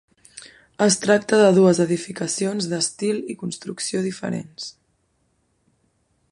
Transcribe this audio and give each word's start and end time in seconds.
Es 0.85 0.95
tracta 1.01 1.37
de 1.41 1.51
dues 1.57 1.81
edificacions 1.85 2.69
d'estil 2.73 3.21
i 3.35 3.37
construcció 3.45 4.05
diferents. 4.07 4.69